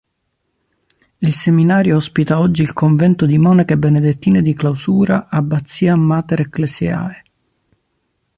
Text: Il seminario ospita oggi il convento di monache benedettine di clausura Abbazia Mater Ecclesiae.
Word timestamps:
Il 1.19 1.31
seminario 1.31 1.95
ospita 1.95 2.39
oggi 2.39 2.63
il 2.63 2.73
convento 2.73 3.27
di 3.27 3.37
monache 3.37 3.77
benedettine 3.77 4.41
di 4.41 4.55
clausura 4.55 5.29
Abbazia 5.29 5.95
Mater 5.95 6.39
Ecclesiae. 6.39 7.23